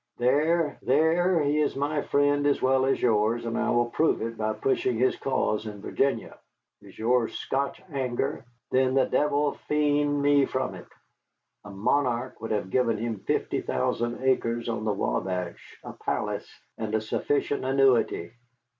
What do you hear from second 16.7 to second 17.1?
and a